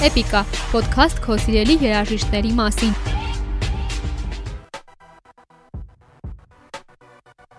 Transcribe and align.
Էպիկա 0.00 0.40
ոդքասթ 0.72 1.18
քո 1.26 1.36
սիրելի 1.44 1.74
երաժիշտների 1.84 2.52
մասին։ 2.56 2.94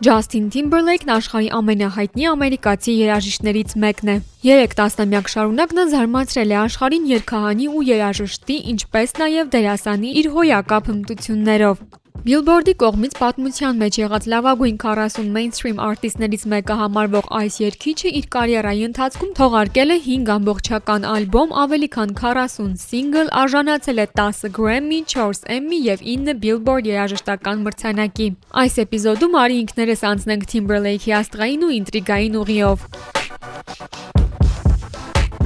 Ջասթին 0.02 0.48
Թիմբերլեյքն 0.56 1.12
աշխարհի 1.14 1.50
ամենահայտնի 1.62 2.30
ամերիկացի 2.32 2.96
երաժիշտներից 3.04 3.76
մեկն 3.86 4.14
է։ 4.16 4.16
3 4.42 4.72
տասնամյակ 4.74 5.28
շարունակ 5.30 5.74
նա 5.78 5.84
զարմացրել 5.92 6.52
է 6.52 6.56
աշխարհին 6.64 7.04
երգահանի 7.12 7.66
ու 7.78 7.82
երաժշտի, 7.86 8.56
ինչպես 8.72 9.12
նաև 9.22 9.52
դերասանի 9.54 10.14
իր 10.22 10.30
հոյակապ 10.34 10.88
հմտություններով։ 10.90 11.84
Billboard-ի 12.22 12.74
կողմից 12.82 13.14
պատմության 13.20 13.78
մեջ 13.82 14.00
եղած 14.02 14.26
լավագույն 14.34 14.80
40 14.82 15.30
mainstream 15.36 15.78
արտիստներից 15.86 16.48
մեկը 16.54 16.80
համարվող 16.82 17.30
այս 17.38 17.60
երգիչը 17.62 18.14
իր 18.18 18.26
կարիերայի 18.36 18.84
ընթացքում 18.88 19.32
թողարկել 19.42 19.94
է 19.94 20.00
5 20.10 20.34
ամբողջական 20.38 21.08
ալբոմ, 21.12 21.56
ավելի 21.66 21.90
քան 22.02 22.18
40 22.18 22.76
սինգլ, 22.82 23.32
արժանացել 23.46 24.02
է 24.02 24.10
10 24.26 24.54
Grammy, 24.58 25.02
4 25.14 25.46
Emmy 25.62 25.82
եւ 25.86 26.06
9 26.18 26.38
Billboard 26.42 26.90
երաժշտական 26.90 27.66
մրցանակի։ 27.70 28.30
Այս 28.66 28.84
էպիզոդում 28.90 29.42
արի 29.46 29.64
ինքներս 29.66 30.06
անցնենք 30.12 30.52
Timberlake-ի 30.54 31.18
աստղային 31.22 31.66
ու 31.70 31.74
ինտրիգային 31.82 32.38
ուղիով։ 32.42 32.90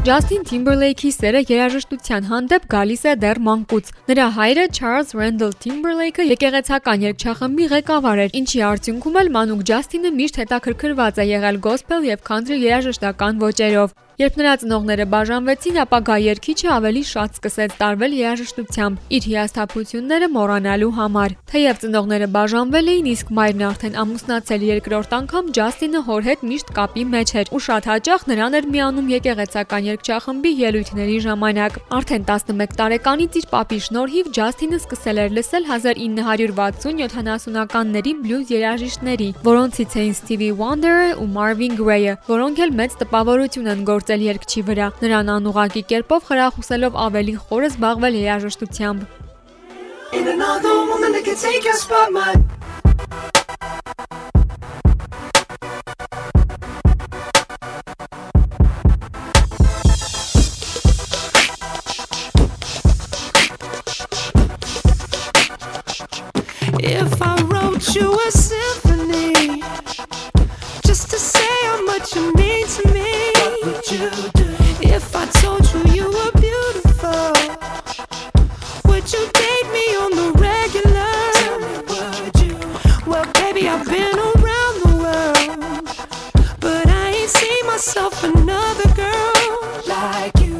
Ջասթին 0.05 0.43
Թիմբերլեյքի 0.45 1.09
սերը 1.15 1.39
երաժշտության 1.49 2.27
հանդեպ 2.29 2.67
գալիս 2.69 3.05
է 3.09 3.13
դեռ 3.23 3.39
մանկուց։ 3.47 3.87
Նրա 4.11 4.27
հայրը 4.35 4.65
Չարլզ 4.77 5.13
Ռենդլ 5.17 5.55
Թիմբերլեյքը 5.65 6.27
եկեղեցական 6.29 7.05
երգչախմբի 7.07 7.69
ղեկավար 7.73 8.21
էր, 8.27 8.37
ինչի 8.43 8.61
արդյունքում 8.69 9.19
էլ 9.25 9.33
մանուկ 9.41 9.63
Ջասթինը 9.73 10.15
միշտ 10.21 10.41
հետաքրքրված 10.45 11.21
է 11.25 11.29
եղել 11.33 11.61
գոսպել 11.65 12.09
եւ 12.13 12.25
քանթրի 12.29 12.59
երաժշտական 12.69 13.41
ոճերով։ 13.49 13.97
Երբ 14.15 14.37
նրա 14.39 14.51
ծնողները 14.61 15.05
բաժանվեցին, 15.11 15.77
ապա 15.81 15.97
գա 16.07 16.15
երգիչը 16.23 16.69
ավելի 16.71 17.01
շատ 17.09 17.33
սկսեց 17.35 17.73
տարվել 17.81 18.13
երաժշտությամբ 18.15 19.09
իր 19.17 19.25
հիասթափությունները 19.27 20.29
մոռանալու 20.31 20.95
համար։ 20.95 21.35
Թեև 21.51 21.81
ծնողները 21.83 22.27
բաժանվել 22.35 22.91
էին, 22.93 23.09
իսկ 23.11 23.27
մայրն 23.35 23.63
արդեն 23.69 23.97
ամուսնացել 24.03 24.61
երկրորդ 24.69 25.11
անգամ, 25.19 25.45
Ջասթինը 25.57 25.99
հոր 26.07 26.21
հետ 26.29 26.39
միշտ 26.47 26.67
կապի 26.79 27.03
մեջ 27.11 27.29
էր 27.43 27.47
ու 27.51 27.61
շատ 27.67 27.83
հաճախ 27.91 28.21
նրան 28.31 28.53
էր 28.55 28.65
միանում 28.71 29.11
եկեղեցական 29.15 29.83
երգչախմբի 29.91 30.51
ելույթների 30.63 31.17
ժամանակ։ 31.27 31.71
Արդեն 31.99 32.23
11 32.31 32.71
տարեկանից 32.79 33.31
իր 33.35 33.45
պապի 33.51 33.79
շնորհիվ 33.89 34.25
Ջասթինը 34.39 34.77
սկսել 34.79 35.17
էր 35.25 35.31
լսել 35.35 35.63
1960-70-ականների 35.75 38.11
բլյուզ 38.23 38.47
երաժիշտների, 38.55 39.29
որոնցից 39.43 39.91
էին 39.99 40.15
Stevie 40.15 40.55
Wonder-ը 40.55 41.19
ու 41.19 41.27
Marvin 41.35 41.75
Gaye-ը, 41.75 42.15
որոնք 42.31 42.55
էլ 42.65 42.71
մեծ 42.79 42.91
տպավորություն 43.03 43.71
են 43.75 43.83
գործ 43.89 44.04
գործել 44.05 44.21
երգչի 44.21 44.61
վրա, 44.69 44.87
նրան 45.01 45.29
անուղակի 45.33 45.81
կերպով 45.89 46.25
խրախուսելով 46.29 46.97
ավելի 47.05 47.33
խորը 47.41 47.69
զբաղվել 47.73 48.17
երաժշտությամբ։ 48.21 48.99
In 50.13 50.27
another 50.29 50.73
woman 50.85 51.11
that 51.11 51.25
can 51.25 51.35
take 51.35 51.65
your 51.65 51.73
spot, 51.73 52.13
my 52.13 52.37
If 66.77 67.21
I 67.21 67.41
wrote 67.49 67.95
you 67.95 68.13
a 68.13 68.31
I've 83.67 83.85
been 83.87 84.15
around 84.19 84.75
the 84.83 84.95
world, 85.01 85.85
but 86.59 86.87
I 86.87 87.09
ain't 87.09 87.29
seen 87.29 87.65
myself 87.65 88.23
another 88.23 88.89
girl 88.93 89.81
like 89.87 90.37
you. 90.39 90.57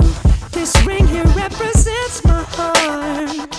This 0.52 0.76
ring 0.86 1.06
here 1.08 1.24
represents 1.36 2.24
my 2.26 2.44
heart, 2.50 3.50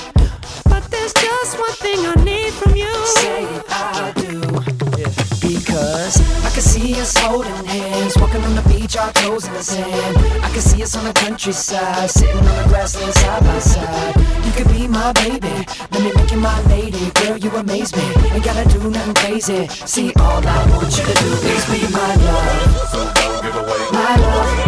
but 0.65 0.91
there's 0.91 1.15
just 1.15 1.59
one 1.61 1.73
thing 1.75 1.99
I 2.01 2.15
need 2.25 2.53
from 2.55 2.75
you. 2.75 2.93
Say 3.07 3.47
I 3.69 4.13
do, 4.17 4.41
yeah. 4.99 5.13
because 5.41 6.17
I 6.45 6.51
can 6.51 6.63
see 6.63 7.01
us 7.01 7.17
holding 7.17 7.53
hands, 7.67 8.17
walking 8.17 8.43
on 8.43 8.55
the 8.57 8.63
beach, 8.69 8.97
our 8.97 9.13
toes 9.13 9.47
in 9.47 9.55
the 9.55 9.63
sand. 9.63 10.26
I 10.87 10.89
can 10.89 10.93
see 10.93 10.99
us 10.99 11.05
on 11.05 11.05
the 11.05 11.13
countryside, 11.13 12.11
sitting 12.11 12.37
on 12.37 12.63
the 12.63 12.69
grassland 12.69 13.15
side 13.15 13.43
by 13.43 13.59
side. 13.59 14.17
You 14.45 14.53
could 14.53 14.69
be 14.69 14.87
my 14.87 15.13
baby, 15.15 15.67
let 15.91 16.03
me 16.03 16.13
make 16.15 16.31
you 16.31 16.39
my 16.39 16.63
lady. 16.69 17.11
Girl, 17.11 17.37
you 17.37 17.51
amaze 17.51 17.95
me, 17.97 18.03
ain't 18.31 18.45
gotta 18.45 18.69
do 18.69 18.91
nothing 18.91 19.15
crazy. 19.15 19.67
See, 19.69 20.13
all 20.15 20.47
I 20.47 20.71
want 20.71 20.97
you 20.97 21.05
to 21.05 21.15
do 21.15 21.31
is 21.49 21.65
be 21.67 21.93
my 21.93 22.15
love. 22.15 22.89
So 22.91 23.13
don't 23.15 23.43
give 23.43 23.57
away 23.57 23.91
my 23.93 24.17
love. 24.17 24.66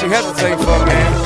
she 0.00 0.06
has 0.08 0.24
a 0.24 0.32
thing 0.32 0.56
for 0.56 0.86
me. 0.86 1.19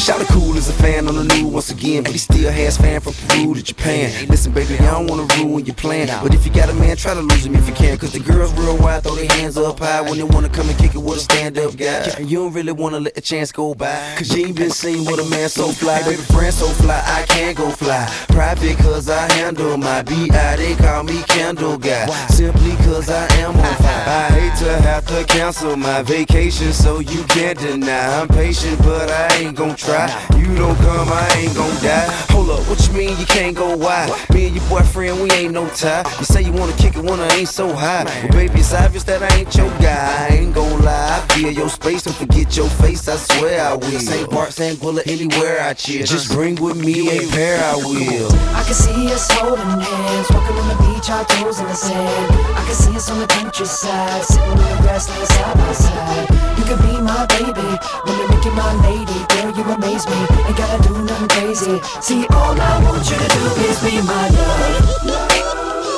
Shout 0.00 0.26
cool 0.28 0.56
as 0.56 0.66
a 0.70 0.72
fan 0.72 1.06
on 1.08 1.14
the 1.14 1.24
new 1.24 1.48
once 1.48 1.70
again, 1.70 2.02
but 2.02 2.12
he 2.12 2.18
still 2.18 2.50
has 2.50 2.78
fan 2.78 3.02
from 3.02 3.12
Peru 3.28 3.52
to 3.52 3.62
Japan. 3.62 4.28
Listen, 4.28 4.50
baby, 4.50 4.74
I 4.78 4.92
don't 4.92 5.06
wanna 5.06 5.26
ruin 5.36 5.66
your 5.66 5.74
plan, 5.74 6.08
but 6.22 6.34
if 6.34 6.46
you 6.46 6.50
got 6.50 6.70
a 6.70 6.72
man, 6.72 6.96
try 6.96 7.12
to 7.12 7.20
lose 7.20 7.44
him 7.44 7.54
if 7.54 7.68
you 7.68 7.74
can. 7.74 7.98
Cause 7.98 8.12
the 8.12 8.18
girls 8.18 8.50
real 8.54 8.78
wide, 8.78 9.02
throw 9.02 9.14
their 9.14 9.28
hands 9.28 9.58
up 9.58 9.78
high 9.78 10.00
when 10.00 10.16
they 10.16 10.22
wanna 10.22 10.48
come 10.48 10.70
and 10.70 10.78
kick 10.78 10.94
it 10.94 10.98
with 10.98 11.18
a 11.18 11.20
stand 11.20 11.58
up 11.58 11.76
guy. 11.76 12.08
And 12.16 12.30
you 12.30 12.38
don't 12.38 12.54
really 12.54 12.72
wanna 12.72 12.98
let 12.98 13.14
the 13.14 13.20
chance 13.20 13.52
go 13.52 13.74
by, 13.74 14.14
cause 14.16 14.34
you 14.34 14.46
ain't 14.46 14.56
been 14.56 14.70
seen 14.70 15.04
with 15.04 15.20
a 15.20 15.28
man 15.28 15.50
so 15.50 15.68
fly. 15.68 16.02
Baby, 16.02 16.22
friend 16.22 16.54
so 16.54 16.66
fly, 16.82 17.02
I 17.04 17.26
can't 17.26 17.58
go 17.58 17.68
fly. 17.68 18.08
Private 18.28 18.78
cause 18.78 19.10
I 19.10 19.30
handle 19.34 19.76
my 19.76 20.02
BI, 20.02 20.56
they 20.56 20.76
call 20.76 21.02
me 21.02 21.22
Candle 21.24 21.76
Guy. 21.76 22.06
Simply 22.28 22.74
cause 22.86 23.10
I 23.10 23.26
am 23.34 23.54
on 23.54 23.74
fire. 23.76 24.04
I 24.08 24.28
hate 24.32 24.58
to 24.64 24.80
have 24.80 25.06
to 25.08 25.24
cancel 25.24 25.76
my 25.76 26.02
vacation, 26.02 26.72
so 26.72 27.00
you 27.00 27.22
can't 27.24 27.58
deny. 27.58 28.18
I'm 28.18 28.28
patient, 28.28 28.78
but 28.78 29.10
I 29.10 29.36
ain't 29.36 29.56
gon' 29.56 29.76
try. 29.76 29.90
You 30.36 30.54
don't 30.56 30.76
come, 30.76 31.08
I 31.08 31.28
ain't 31.36 31.54
gon' 31.54 31.74
die. 31.82 32.06
Hold 32.30 32.50
up, 32.50 32.68
what 32.68 32.86
you 32.86 32.94
mean 32.94 33.18
you 33.18 33.26
can't 33.26 33.54
go 33.56 33.76
wide? 33.76 34.10
Me 34.32 34.46
and 34.46 34.56
your 34.56 34.66
boyfriend, 34.68 35.20
we 35.20 35.30
ain't 35.32 35.52
no 35.52 35.68
tie. 35.68 36.04
You 36.18 36.24
say 36.24 36.42
you 36.42 36.52
wanna 36.52 36.72
kick 36.74 36.96
it 36.96 37.02
when 37.02 37.20
I 37.20 37.28
ain't 37.34 37.48
so 37.48 37.72
high. 37.72 38.04
Well, 38.04 38.28
baby, 38.28 38.60
it's 38.60 38.72
obvious 38.72 39.04
that 39.04 39.22
I 39.22 39.36
ain't 39.36 39.54
your 39.54 39.70
guy. 39.78 40.28
I 40.30 40.34
ain't 40.36 40.54
gon' 40.54 40.82
lie. 40.82 41.18
I 41.18 41.34
feel 41.34 41.50
your 41.50 41.68
space 41.68 42.06
and 42.06 42.14
forget 42.14 42.56
your 42.56 42.68
face, 42.68 43.08
I 43.08 43.16
swear 43.16 43.60
I 43.60 43.74
will. 43.74 44.00
St. 44.00 44.30
Bart, 44.30 44.52
St. 44.52 44.80
Bullet, 44.80 45.06
anywhere 45.06 45.60
I 45.60 45.74
chill. 45.74 46.06
Just 46.06 46.32
bring 46.32 46.56
with 46.56 46.76
me 46.76 47.08
a 47.18 47.28
pair, 47.30 47.62
I 47.62 47.76
will. 47.76 48.32
I 48.54 48.62
can 48.64 48.74
see 48.74 49.12
us 49.12 49.30
holding 49.30 49.64
hands, 49.64 50.30
walking 50.30 50.56
on 50.56 50.68
the 50.68 50.94
beach, 50.94 51.10
our 51.10 51.24
toes 51.24 51.60
in 51.60 51.66
the 51.66 51.74
sand. 51.74 52.59
Can 52.70 52.78
see 52.78 52.94
us 52.94 53.10
on 53.10 53.18
the 53.18 53.26
countryside, 53.26 54.22
sitting 54.22 54.48
on 54.48 54.56
the 54.56 54.82
grassland 54.82 55.26
side 55.26 55.56
by 55.58 55.72
side. 55.72 56.28
You 56.56 56.62
could 56.70 56.78
be 56.86 57.00
my 57.02 57.26
baby, 57.26 57.66
when 58.06 58.14
me 58.16 58.24
make 58.30 58.44
you 58.44 58.52
my 58.52 58.72
lady. 58.86 59.26
Girl, 59.26 59.50
you 59.50 59.64
amaze 59.74 60.06
me, 60.06 60.14
ain't 60.46 60.56
gotta 60.56 60.78
do 60.86 61.02
nothing 61.02 61.28
crazy. 61.34 61.80
See, 62.00 62.24
all 62.30 62.54
I 62.54 62.78
want 62.84 63.10
you 63.10 63.18
to 63.18 63.26
do 63.26 63.42
is 63.66 63.82
be 63.82 64.00
my 64.06 64.28
love, 64.28 64.86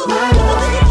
my 0.08 0.30
love, 0.32 0.81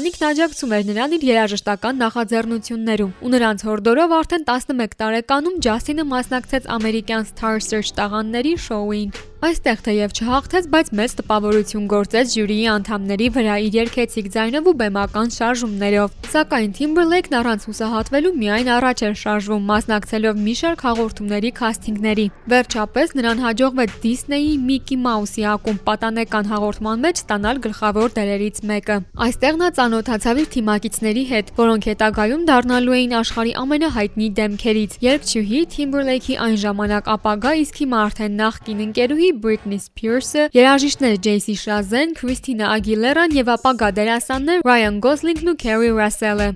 Ընտանիքն 0.00 0.24
աջակցում 0.26 0.70
էր 0.72 0.84
նրան 0.88 1.14
իր 1.16 1.24
երաժշտական 1.28 1.98
նախաձեռնություններում, 2.00 3.10
ու 3.20 3.32
նրանց 3.34 3.64
հորդորով 3.68 4.14
արդեն 4.18 4.46
11 4.48 4.96
տարեկանում 5.02 5.58
Ջասինը 5.66 6.06
մասնակցեց 6.16 6.70
ամերիկյան 6.80 7.28
Star 7.34 7.58
Search 7.60 7.92
տաղանների 8.00 8.54
շոուին։ 8.64 9.12
Այստեղ 9.40 9.78
թեև 9.80 10.10
չհաղթեց, 10.20 10.66
բայց 10.68 10.88
մեծ 10.98 11.12
տպավորություն 11.16 11.84
գործեց 11.88 12.32
ժյուրիի 12.34 12.64
անդամների 12.74 13.28
վրա 13.32 13.54
իր 13.64 13.76
երգեցիկ 13.78 14.26
ձայնով 14.34 14.66
ու 14.68 14.74
բեմական 14.80 15.30
շարժումներով։ 15.32 16.18
Սակայն 16.30 16.74
Timberlake-ն 16.76 17.36
առանց 17.40 17.64
հուսահատվելու 17.70 18.32
միայն 18.36 18.68
առաջ 18.76 19.02
էր 19.08 19.16
շարժվում, 19.20 19.64
մասնակցելով 19.70 20.42
մի 20.44 20.54
շարք 20.60 20.84
հաղորդումների 20.86 21.50
քասթինգների։ 21.56 22.26
Վերջապես 22.52 23.14
նրան 23.16 23.40
հաջողվեց 23.40 23.96
Disney-ի 24.04 24.52
Mickey 24.60 25.00
Mouse-ի 25.00 25.46
ակումբ 25.56 25.80
պատանեկան 25.88 26.52
հաղորդման 26.52 27.02
մեջ 27.08 27.24
ստանալ 27.24 27.62
գլխավոր 27.64 28.14
դերերից 28.20 28.62
մեկը։ 28.70 28.98
Այստեղ 29.24 29.58
նա 29.64 29.68
ծանոթացավ 29.80 30.42
իր 30.44 30.48
թիմակիցների 30.60 31.24
հետ, 31.32 31.52
որոնք 31.56 31.90
հետագայում 31.90 32.44
դառնալու 32.52 32.96
էին 33.00 33.16
աշխարհի 33.24 33.56
ամենահայտնի 33.64 34.30
դեմքերից։ 34.36 35.00
Երգչուհի 35.08 35.64
Timberlake-ի 35.80 36.38
այն 36.44 36.56
ժամանակ 36.60 37.12
ապագա, 37.16 37.56
իսկ 37.64 37.82
հիմա 37.84 38.04
արդեն 38.10 38.40
նախկին 38.44 38.86
ընկերուհի 38.90 39.29
Britney 39.32 39.78
Spears-ը, 39.80 40.48
երաժիշտներ 40.54 41.16
Jay-Z 41.22 41.54
Chazelle, 41.56 42.14
Christina 42.14 42.70
Aguilera-ն 42.74 43.32
եւ 43.36 43.50
ապագա 43.56 43.90
դերասաններ 43.96 44.62
Ryan 44.66 45.00
Gosling-ն 45.00 45.52
ու 45.52 45.56
Kerry 45.56 45.90
Russell-ը։ 45.90 46.54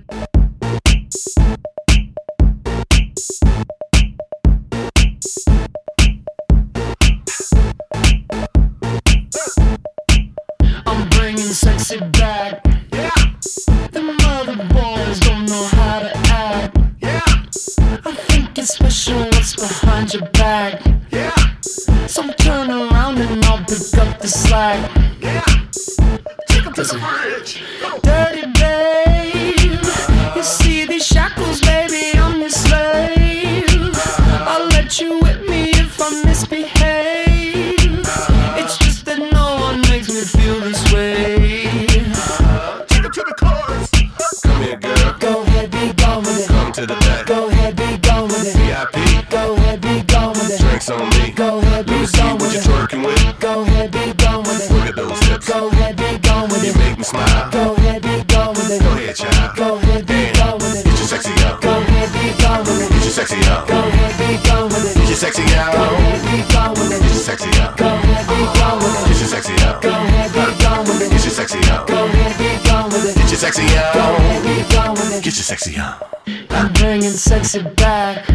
I'm 10.85 11.09
bringing 11.17 11.51
sexy 11.51 11.99
back. 12.19 12.61
Yeah. 12.93 13.09
The 13.91 14.03
mother 14.21 14.57
boys 14.69 15.19
don't 15.19 15.45
know 15.49 15.65
how 15.73 15.99
to 15.99 16.11
act. 16.29 16.77
Yeah. 17.01 17.25
I 18.05 18.13
think 18.29 18.57
it's 18.57 18.73
special 18.75 19.19
what's 19.33 19.55
behind 19.55 20.13
your 20.13 20.29
back. 20.29 20.84
The 24.25 24.31
slack. 24.31 24.91
Yeah. 25.21 25.41
Take 26.47 26.73
the 26.73 26.85
bridge. 26.97 27.61
Dirty 28.01 28.45
babe. 28.59 29.85
You 30.35 30.43
see 30.43 30.85
these 30.85 31.05
shackles, 31.05 31.61
baby, 31.61 32.17
I'm 32.17 32.39
your 32.39 32.49
slave. 32.49 33.93
I'll 34.49 34.67
let 34.69 34.99
you 34.99 35.19
whip 35.19 35.47
me 35.47 35.69
if 35.71 36.01
I 36.01 36.23
misbehave. 36.23 38.01
It's 38.61 38.77
just 38.79 39.05
that 39.05 39.19
no 39.19 39.57
one 39.61 39.81
makes 39.81 40.09
me 40.09 40.21
feel 40.21 40.59
this 40.59 40.84
I'm 76.51 76.73
bringing 76.73 77.09
sexy 77.09 77.63
back. 77.63 78.34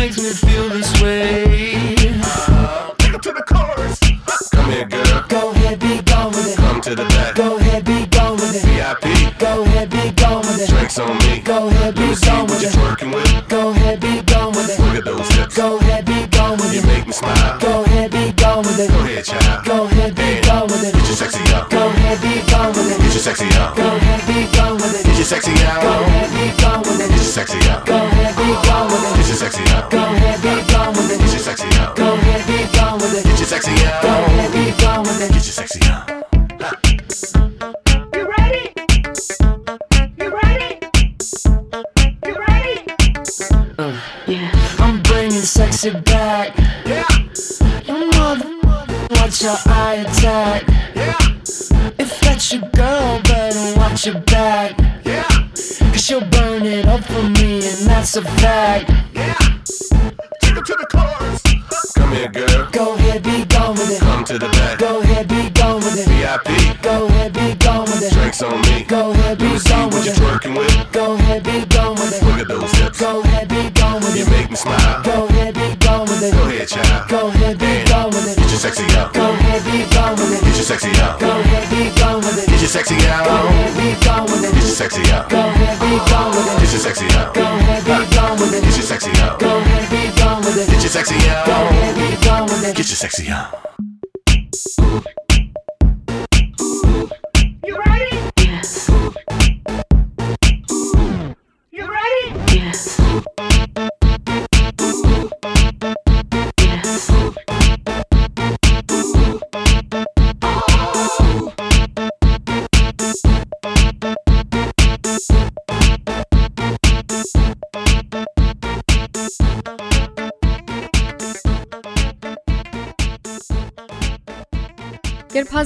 Makes 0.00 0.16
me 0.16 0.32
feel 0.32 0.69
sexy 80.70 81.00
out. 81.02 81.18
Go 81.18 81.26
ahead, 81.26 81.66
be 81.70 81.90
gone 81.98 82.20
with 82.22 82.38
it. 82.38 82.46
Get 82.48 82.60
your 82.60 82.68
sexy 82.70 82.94
Go 82.94 83.08
out. 83.10 83.26
ahead, 83.26 83.74
be 83.74 84.06
gone 84.06 84.24
with 84.30 84.44
it. 84.44 84.54
Get 84.54 84.62
your 84.62 84.78
sexy 84.78 85.02
out. 85.10 85.28
Go 85.28 85.38
ahead, 85.38 85.80
be 85.82 85.98
gone 86.06 86.30
with 86.30 86.46
it. 86.46 86.60
Get 86.62 86.70
your 86.70 86.82
sexy 86.86 87.06
out. 87.18 87.34
Go 87.34 87.42
ahead, 87.42 87.82
be 87.82 88.14
gone 88.14 88.36
with 88.38 88.54
it. 88.54 88.62
Get 88.62 88.76
your 88.78 88.86
sexy 88.86 89.10
out. 89.18 89.40
Go 89.40 89.58
ahead, 89.58 89.90
be 89.90 90.02
gone 90.20 90.38
with 90.46 90.58
it. 90.62 90.70
Get 90.70 90.82
your 90.82 90.94
sexy 90.94 91.18
Go 91.18 91.26
ahead, 91.26 91.94
be 91.98 92.24
gone 92.24 92.44
with 92.46 92.64
it. 92.68 92.76
Get 92.76 92.88
your 92.88 92.96
sexy 93.02 93.28
out. 93.30 93.69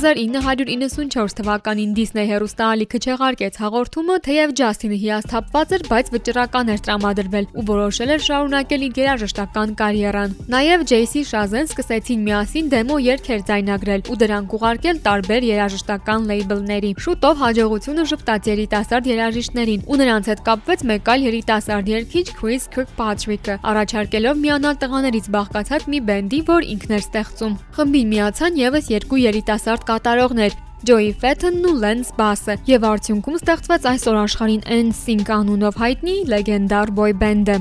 1994 0.04 1.34
թվականին 1.38 1.92
Disney 1.96 2.26
հեռուստաալիքը 2.28 2.98
չեղարկեց 3.04 3.54
հաղորդումը, 3.62 4.16
թեև 4.26 4.52
Ջասթինը 4.60 4.98
հիասթափված 5.04 5.72
էր, 5.74 5.84
բայց 5.90 6.10
վճռական 6.14 6.72
էր 6.74 6.82
տրամադրվել 6.84 7.46
ու 7.54 7.64
որոշել 7.70 8.12
էր 8.14 8.24
շարունակել 8.24 8.84
իր 8.84 9.00
երաժշտական 9.00 9.74
կարիերան։ 9.80 10.34
Նաև 10.54 10.84
Ջեյսի 10.92 11.22
Շազեն 11.30 11.68
սկսեցին 11.70 12.24
միասին 12.28 12.68
դեմո 12.74 12.98
երգեր 13.04 13.40
ձայնագրել 13.48 14.04
ու 14.04 14.18
դրանք 14.24 14.54
ուղարկել 14.58 15.00
տարբեր 15.08 15.48
երաժշտական 15.48 16.28
լեյբլների։ 16.28 16.90
Շուտով 17.04 17.40
հաջողությունը 17.44 18.04
ժպտաց 18.12 18.50
երիտասարդ 18.52 19.10
երաժիշտներին 19.14 19.84
ու 19.88 19.98
նրանց 20.04 20.30
հետ 20.34 20.44
կապվեց 20.44 20.84
մեկ 20.90 21.10
այլ 21.14 21.26
երիտասարդ 21.30 21.90
երգիչ 21.94 22.26
Chris 22.34 22.68
Kirkpatrick-ը, 22.74 23.58
առաջարկելով 23.72 24.40
միանալ 24.44 24.78
տղաներից 24.84 25.26
բաղկացած 25.34 25.88
մի 25.94 25.98
բենդի, 26.08 26.40
որ 26.50 26.68
ինքն 26.74 26.94
էր 26.94 27.04
ստեղծում։ 27.04 27.56
Խմբին 27.78 28.12
միացան 28.14 28.58
եւս 28.60 28.90
երկու 28.94 29.20
երիտասարդ 29.24 29.86
կատարողներ՝ 29.94 30.60
Joey 30.84 31.14
Fetton-ն 31.16 31.64
ու 31.64 31.78
Lance 31.80 32.10
Bass-ը, 32.12 32.58
եւ 32.68 32.82
արդյունքում 32.84 33.36
ստեղծվեց 33.38 33.86
այսօր 33.88 34.18
աշխարհին 34.20 34.66
NSYNC 34.74 35.30
անունով 35.32 35.78
հայտնի 35.80 36.16
լեգենդար 36.28 36.92
boy 36.98 37.14
band-ը։ 37.22 37.56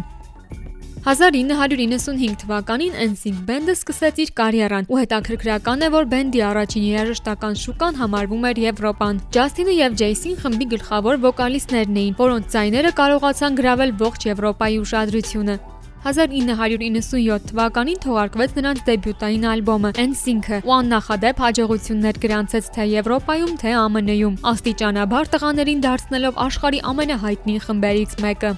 1995 1.07 2.35
թվականին 2.43 2.93
NSYNC 3.05 3.39
բենդը 3.47 3.75
սկսեց 3.79 4.21
իր 4.23 4.29
կարիերան 4.39 4.87
ու 4.91 4.99
հետաքրքրական 5.01 5.83
է, 5.87 5.89
որ 5.95 6.07
բենդի 6.13 6.43
առաջին 6.51 6.85
երաժշտական 6.91 7.59
շուկան 7.63 7.99
համարվում 8.03 8.47
էր 8.51 8.63
Եվրոպան։ 8.67 9.19
Ջասթինը 9.35 9.75
եւ 9.79 9.99
Ջեյսին 10.03 10.39
խմբի 10.43 10.69
գլխավոր 10.77 11.21
վոկալիստներն 11.27 12.01
էին, 12.03 12.17
որոնց 12.23 12.55
ձայները 12.55 12.95
կարողացան 13.03 13.61
գրավել 13.63 13.95
ողջ 14.03 14.27
Եվրոպայի 14.31 14.83
ուշադրությունը։ 14.83 15.59
1997 16.03 17.45
թվականին 17.49 17.99
թողարկվեց 18.03 18.55
նրանց 18.57 18.81
դեբյուտային 18.89 19.45
ալբոմը 19.53 19.91
NSYNC-ը 20.03 20.59
ու 20.67 20.73
աննախադեպ 20.77 21.43
հաջողություններ 21.45 22.19
գրանցեց 22.27 22.71
թե 22.75 22.87
Եվրոպայում, 22.97 23.53
թե 23.63 23.75
ԱՄՆ-ում, 23.79 24.39
աստիճանաբար 24.51 25.35
տղաներին 25.37 25.85
դարձնելով 25.87 26.41
աշխարհի 26.47 26.87
ամենահայտնի 26.91 27.61
խմբերից 27.67 28.17
մեկը։ 28.27 28.57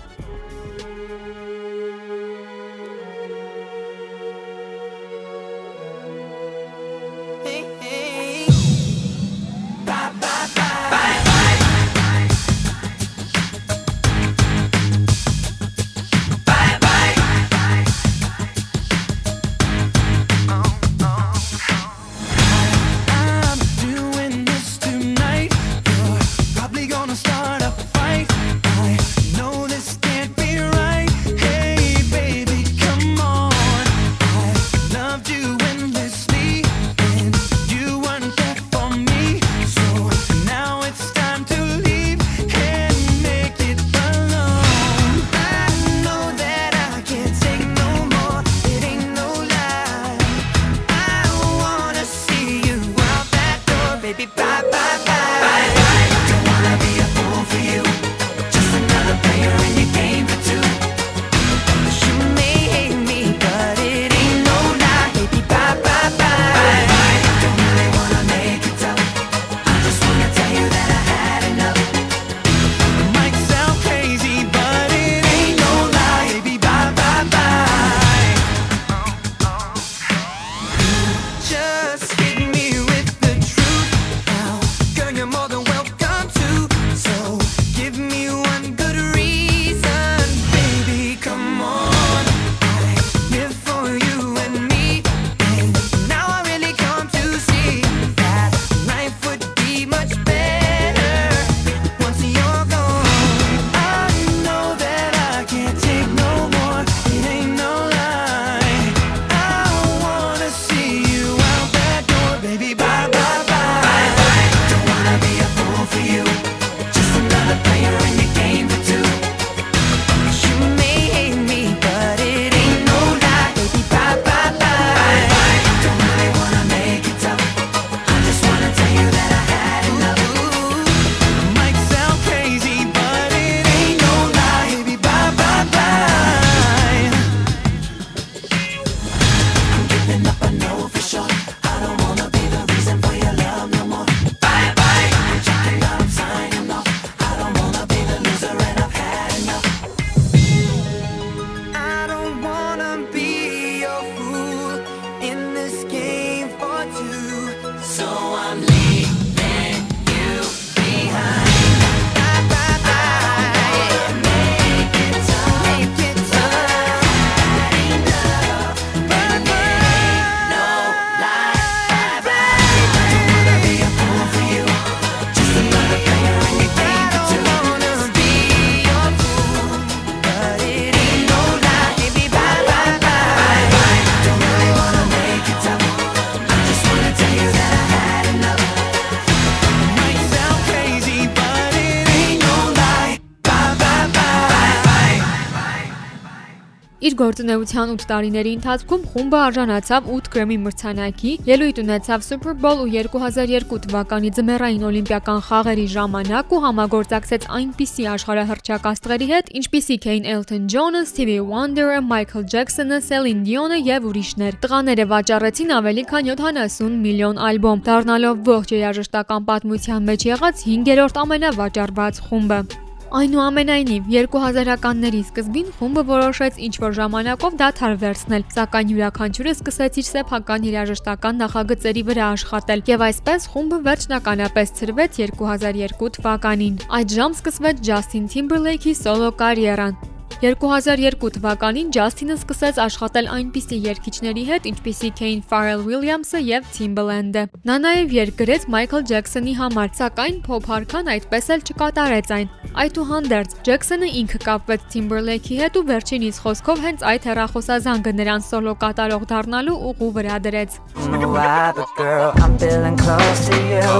գործունեության 197.20 197.92
8 197.94 198.06
տարիների 198.10 198.52
ընթացքում 198.58 199.06
խումբը 199.12 199.38
արժանացավ 199.46 200.10
8 200.16 200.30
Grammy 200.34 200.58
մրցանակի, 200.66 201.32
ելույթ 201.48 201.82
ունեցավ 201.84 202.26
Super 202.26 202.54
Bowl 202.64 202.84
ու 202.84 202.90
2002 202.96 203.80
թվականի 203.86 204.32
ձմեռային 204.38 204.86
օլիմպիական 204.90 205.42
խաղերի 205.48 205.88
ժամանակ 205.96 206.54
ու 206.56 206.62
համագործակցեց 206.66 207.50
այնպիսի 207.60 208.08
աշխարհահռչակ 208.14 208.88
աստղերի 208.92 209.28
հետ, 209.32 209.52
ինչպիսիք 209.62 210.08
էին 210.14 210.30
Elton 210.36 210.64
John-ը, 210.76 211.04
Stevie 211.10 211.44
Wonder-ը, 211.52 212.00
Michael 212.14 212.48
Jackson-ը, 212.54 213.02
Celine 213.10 213.44
Dion-ը 213.48 213.82
եւ 213.82 214.10
ուրիշներ։ 214.12 214.62
Տղաները 214.66 215.06
վաճառեցին 215.16 215.76
ավելի 215.82 216.08
քան 216.14 216.34
70 216.36 216.98
միլիոն 217.06 217.44
ալբոմ, 217.50 217.86
դառնալով 217.90 218.42
ողջ 218.54 218.76
երաժշտական 218.80 219.46
պատմության 219.52 220.10
մեջ 220.14 220.32
եղած 220.36 220.66
5-րդ 220.70 221.22
ամենավաճառված 221.26 222.26
խումբը։ 222.30 222.85
Այնուամենայնիվ 223.16 224.08
2000-ականների 224.12 225.20
սկզբին 225.24 225.68
խումբը 225.78 226.02
որոշեց 226.10 226.58
ինչ-որ 226.68 226.96
ժամանակով 226.98 227.54
դադար 227.62 227.94
վերցնել, 228.02 228.44
սակայն 228.56 228.90
յուրաքանչյուրը 228.92 229.54
սկսեց 229.56 230.00
իր 230.02 230.08
սեփական 230.10 230.66
երաժշտական 230.68 231.40
նախագծերի 231.44 232.04
վրա 232.10 232.26
աշխատել, 232.36 232.84
եւ 232.92 233.06
այսպես 233.08 233.48
խումբը 233.54 233.80
վերջնականապես 233.86 234.76
ցրվեց 234.82 235.22
2002 235.22 236.12
թվականին։ 236.20 236.76
Այդժամ 237.00 237.40
սկսվեց 237.40 237.80
Ջասթին 237.88 238.28
Թիմբերլեյքի 238.36 238.98
սոլո 239.00 239.32
կարիերան։ 239.46 240.15
2002 240.42 241.30
թվականին 241.38 241.92
Ջասթինը 241.96 242.36
սկսեց 242.36 242.80
աշխատել 242.84 243.28
այնպիսի 243.36 243.78
երգիչների 243.86 244.44
հետ, 244.50 244.66
ինչպիսիք 244.72 245.22
էին 245.26 245.42
Pharrell 245.48 245.84
Williams-ը 245.88 246.42
եւ 246.44 246.68
Timbaland-ը։ 246.76 247.44
Նա 247.70 247.76
նաեւ 247.86 248.16
երգ 248.18 248.36
գրեց 248.42 248.66
Michael 248.76 249.06
Jackson-ի 249.12 249.54
համար, 249.60 249.94
սակայն 250.00 250.42
փոփ 250.46 250.68
հարքան 250.72 251.12
այդպես 251.16 251.50
էլ 251.56 251.64
չկատարեց 251.72 252.34
այն։ 252.36 252.52
Այդուհանդերձ 252.84 253.56
Ջեքսոնը 253.70 254.10
ինքը 254.20 254.40
կապվեց 254.44 254.86
Timberlake-ի 254.96 255.60
հետ 255.64 255.80
ու 255.80 255.86
վերջինիս 255.90 256.42
խոսքով 256.44 256.84
հենց 256.86 257.08
այդ 257.16 257.28
հեռախոսազանգը 257.32 258.14
նրան 258.20 258.46
սոլո 258.50 258.76
կատարող 258.84 259.24
դառնալու 259.32 259.78
ուղու 259.92 260.12
վրա 260.20 260.38
դրեց։. 260.50 260.80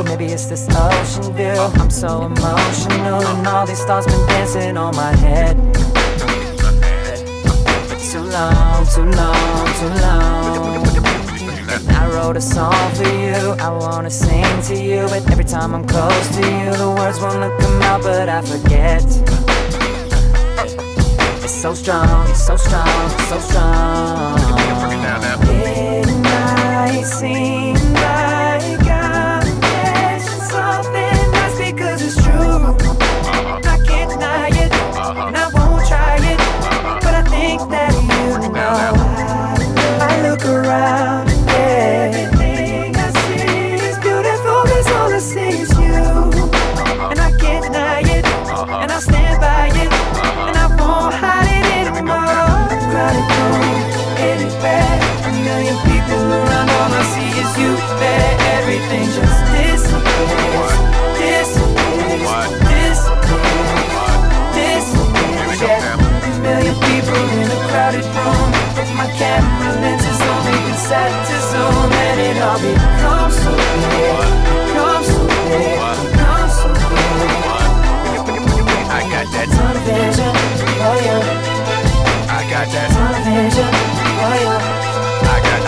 Maybe 0.06 0.28
it's 0.28 0.46
this 0.46 0.68
ocean 0.70 1.34
view. 1.36 1.56
I'm 1.82 1.90
so 1.90 2.26
emotional, 2.26 3.22
and 3.26 3.48
all 3.48 3.66
these 3.66 3.84
thoughts 3.86 4.08
been 4.08 4.26
dancing 4.28 4.78
on 4.78 4.96
my 4.96 5.16
head. 5.16 5.85
Too 8.36 8.42
long, 8.42 8.86
too 8.94 9.04
long, 9.16 9.68
too 9.80 9.88
long. 10.02 10.86
I 11.88 12.06
wrote 12.14 12.36
a 12.36 12.42
song 12.42 12.92
for 12.96 13.08
you. 13.08 13.56
I 13.62 13.70
wanna 13.70 14.10
sing 14.10 14.62
to 14.64 14.76
you, 14.76 15.08
but 15.08 15.32
every 15.32 15.46
time 15.46 15.74
I'm 15.74 15.88
close 15.88 16.28
to 16.36 16.42
you, 16.42 16.74
the 16.76 16.94
words 16.98 17.18
wanna 17.22 17.50
come 17.62 17.82
out, 17.84 18.02
but 18.04 18.28
I 18.28 18.42
forget. 18.42 19.06
It's 21.46 21.56
so 21.62 21.74
strong, 21.74 22.28
it's 22.30 22.46
so 22.46 22.58
strong, 22.58 23.12
it's 23.14 23.30
so 23.30 23.40
strong. 23.40 24.38
It 25.48 26.08
might 26.22 27.06
seem 27.06 27.55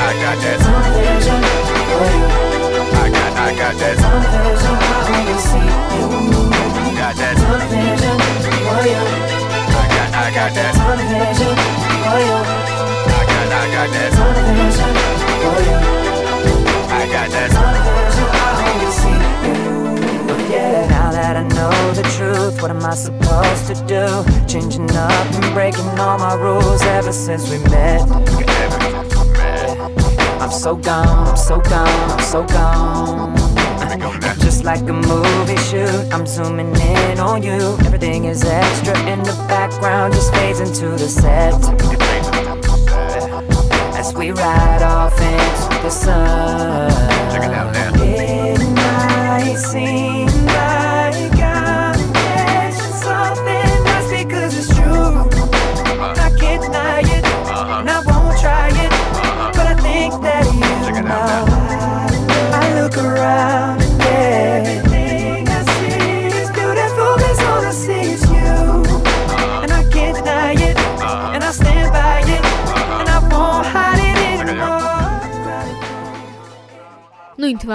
I 0.07 0.13
got 0.13 0.37
that. 0.39 0.59
I 2.95 3.09
got, 3.11 3.33
I 3.35 3.51
got 3.57 3.75
that. 3.75 3.97
Got 6.95 7.15
that. 7.17 7.35
I 9.67 9.83
got, 9.91 10.09
I 10.15 10.31
got 10.31 10.53
that. 10.55 10.75
I 10.77 11.03
got, 13.27 13.51
I 13.51 13.67
got 13.75 13.89
that. 13.91 14.13
I 16.89 17.05
got 17.11 17.27
that. 17.31 17.51
Now 20.89 21.11
that 21.11 21.35
I 21.35 21.43
know 21.49 21.91
the 21.91 22.03
truth, 22.15 22.61
what 22.61 22.71
am 22.71 22.85
I 22.85 22.95
supposed 22.95 23.67
to 23.67 23.73
do? 23.85 24.23
Changing 24.47 24.89
up 24.91 25.27
and 25.35 25.53
breaking 25.53 25.99
all 25.99 26.17
my 26.17 26.33
rules 26.35 26.81
ever 26.83 27.11
since 27.11 27.49
we 27.49 27.57
met. 27.69 28.76
I'm 30.47 30.53
so 30.53 30.77
gone, 30.77 31.27
I'm 31.27 31.35
so 31.35 31.59
gone, 31.59 32.09
I'm 32.09 32.19
so 32.21 32.45
gone. 32.45 33.35
Just 34.39 34.63
like 34.63 34.79
a 34.79 34.93
movie 34.93 35.57
shoot, 35.57 36.07
I'm 36.13 36.25
zooming 36.25 36.73
in 36.73 37.19
on 37.19 37.43
you. 37.43 37.75
Everything 37.85 38.23
is 38.23 38.45
extra 38.45 38.97
in 39.11 39.19
the 39.23 39.33
background, 39.49 40.13
just 40.13 40.33
fades 40.33 40.61
into 40.61 40.91
the 40.91 41.09
set. 41.09 41.53
As 43.99 44.13
we 44.13 44.31
ride 44.31 44.83
off 44.83 45.19
into 45.19 45.81
the 45.83 45.89
sun. 45.89 47.06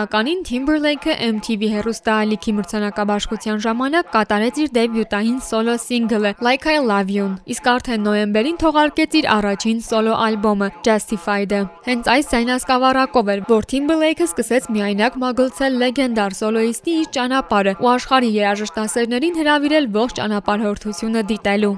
Թվականին 0.02 0.40
Timberlake-ը 0.42 1.14
MTV 1.22 1.68
հեռուստաալիքի 1.70 2.52
մրցանակաբաշխության 2.56 3.60
ժամանակ 3.62 4.08
կատարեց 4.14 4.56
իր 4.62 4.72
դեբյուտային 4.76 5.36
սոլո 5.46 5.76
սինգլը 5.82 6.32
Like 6.42 6.66
I 6.72 6.80
Love 6.82 7.12
You-ն, 7.14 7.36
իսկ 7.54 7.68
արդեն 7.72 8.02
նոյեմբերին 8.08 8.58
թողարկեց 8.62 9.14
իր 9.20 9.28
առաջին 9.36 9.84
սոլո 9.86 10.16
ալբոմը 10.26 10.68
Justified-ը։ 10.88 11.62
Հենց 11.86 12.10
այս 12.16 12.32
զայնասկավառակով 12.34 13.32
էր, 13.36 13.44
որ 13.52 13.70
Timberlake-ը 13.74 14.28
սկսեց 14.32 14.68
միայնակ 14.74 15.22
մագլցել 15.22 15.80
լեգենդար 15.86 16.38
սոլոիստի 16.42 16.98
իր 17.04 17.08
ճանապարհը 17.20 17.78
ու 17.78 17.94
աշխարհի 17.94 18.34
երաժշտասերներին 18.42 19.40
հրավիրել 19.42 19.90
ողջ 20.02 20.18
ճանապարհորդությունը 20.18 21.26
դիտելու։ 21.30 21.74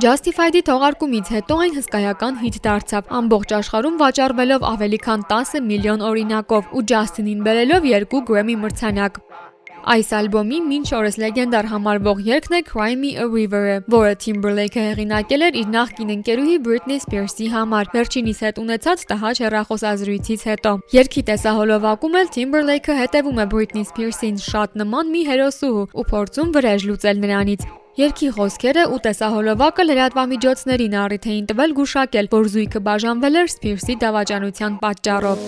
Justified-ի 0.00 0.62
թողարկումից 0.64 1.30
հետո 1.34 1.56
այն 1.62 1.74
հսկայական 1.76 2.38
հիթ 2.40 2.54
դարձավ, 2.64 3.10
ամբողջ 3.18 3.50
աշխարհում 3.58 3.98
վաճառվելով 4.00 4.64
ավելի 4.64 4.98
քան 5.04 5.24
10 5.32 5.60
միլիոն 5.68 6.04
օրինակով 6.08 6.72
ու 6.72 6.84
Justin-ին 6.92 7.42
բերելով 7.44 7.88
2 7.92 8.22
Grammy 8.30 8.56
մրցանակ։ 8.62 9.20
Այս 9.82 10.12
ալբոմի 10.14 10.58
մինչ 10.62 10.88
օրս 10.94 11.16
լեգենդար 11.18 11.66
համարվող 11.72 12.20
երգն 12.22 12.54
է 12.54 12.60
Cry 12.68 12.92
Me 12.94 13.08
a 13.18 13.24
River-ը, 13.26 13.80
որը 13.90 14.12
Timberlake-ը 14.22 14.84
հեղինակել 14.84 15.44
էր 15.48 15.58
իր 15.58 15.72
նախկին 15.72 16.12
ընկերուհի 16.14 16.58
Britney 16.62 17.00
Spears-ի 17.02 17.48
համար, 17.50 17.90
վերջինիս 17.96 18.42
հետ 18.46 18.60
ունեցած 18.62 19.02
տհաճ 19.10 19.40
հեռախոսազրույցից 19.42 20.44
հետո։ 20.52 20.74
Երգի 20.94 21.22
տեսահոլովակում 21.32 22.18
էլ 22.22 22.30
Timberlake-ը 22.38 22.98
հետևում 23.02 23.42
է 23.42 23.46
Britney 23.56 23.86
Spears-ին 23.90 24.38
շատ 24.46 24.78
նման 24.78 25.10
մի 25.16 25.22
հերոսուհու 25.32 25.86
ու 25.98 26.06
փորձում 26.14 26.54
վրեժ 26.54 26.86
լուծել 26.92 27.22
նրանից։ 27.26 27.66
Երկի 27.98 28.28
խոսքերը 28.38 28.86
ու 28.88 29.02
տեսահոլովակը 29.04 29.84
լրատվամիջոցներին 29.90 30.94
առիթ 31.02 31.26
էին 31.34 31.50
տվել 31.50 31.76
գուշակել, 31.82 32.30
որ 32.38 32.48
զույգը 32.54 32.80
բաժանվել 32.86 33.42
էր 33.42 33.52
Սփիրսի 33.58 33.98
դավաճանության 34.06 34.80
պատճառով։ 34.86 35.44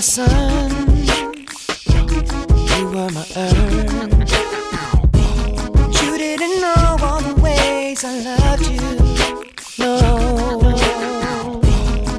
my 0.00 0.04
sun, 0.04 0.70
you 2.78 2.86
were 2.86 3.10
my 3.10 3.26
earth. 3.36 4.32
You 6.02 6.16
didn't 6.16 6.58
know 6.62 6.96
all 7.02 7.20
the 7.20 7.34
ways 7.42 8.02
I 8.02 8.18
loved 8.20 8.66
you. 8.66 8.80
No, 9.78 9.98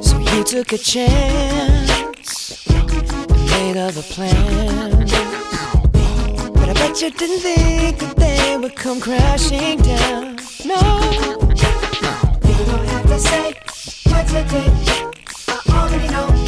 so 0.00 0.16
you 0.16 0.44
took 0.44 0.72
a 0.72 0.78
chance 0.78 2.68
and 2.70 3.50
made 3.50 3.76
other 3.76 4.02
plans. 4.02 5.10
But 6.54 6.68
I 6.68 6.74
bet 6.74 7.02
you 7.02 7.10
didn't 7.10 7.40
think 7.40 7.98
that 7.98 8.14
they 8.16 8.56
would 8.58 8.76
come 8.76 9.00
crashing 9.00 9.80
down. 9.80 10.36
No, 10.64 10.78
You 12.46 12.64
don't 12.64 12.86
have 12.94 13.06
to 13.08 13.18
say 13.18 13.54
what 14.06 14.28
you 14.30 14.44
did. 14.52 14.72
I 15.48 15.60
already 15.68 16.08
know. 16.10 16.41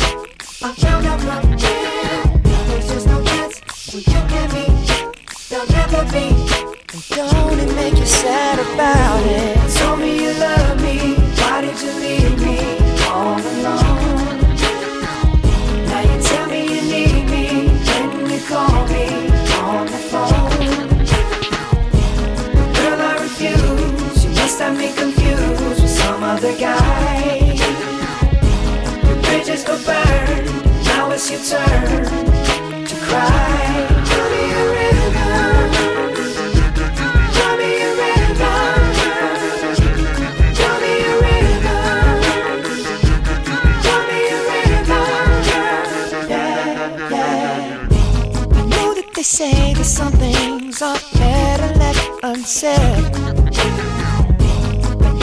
Other 26.45 26.59
guy. 26.59 27.55
Your 29.05 29.23
bridges 29.23 29.63
go 29.63 29.79
burn 29.85 30.54
was 31.15 31.31
your 31.31 31.41
turn 31.43 32.85
to 32.87 32.97
cry. 33.07 33.61
say 49.25 49.73
that 49.73 49.85
some 49.85 50.13
things 50.13 50.83
are 50.83 50.99
better 51.15 51.79
left 51.79 52.11
unsaid. 52.23 52.79